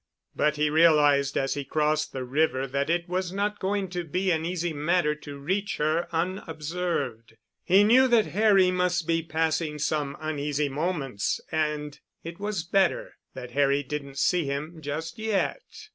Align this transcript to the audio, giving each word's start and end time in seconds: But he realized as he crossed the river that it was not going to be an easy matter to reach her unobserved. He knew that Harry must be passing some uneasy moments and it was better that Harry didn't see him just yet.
But 0.35 0.55
he 0.55 0.71
realized 0.71 1.37
as 1.37 1.53
he 1.53 1.63
crossed 1.63 2.11
the 2.11 2.23
river 2.23 2.65
that 2.65 2.89
it 2.89 3.07
was 3.07 3.31
not 3.31 3.59
going 3.59 3.87
to 3.89 4.03
be 4.03 4.31
an 4.31 4.45
easy 4.45 4.73
matter 4.73 5.13
to 5.13 5.37
reach 5.37 5.77
her 5.77 6.07
unobserved. 6.11 7.37
He 7.63 7.83
knew 7.83 8.07
that 8.07 8.25
Harry 8.25 8.71
must 8.71 9.05
be 9.05 9.21
passing 9.21 9.77
some 9.77 10.17
uneasy 10.19 10.69
moments 10.69 11.39
and 11.51 11.99
it 12.23 12.39
was 12.39 12.63
better 12.63 13.13
that 13.35 13.51
Harry 13.51 13.83
didn't 13.83 14.17
see 14.17 14.45
him 14.45 14.81
just 14.81 15.19
yet. 15.19 15.61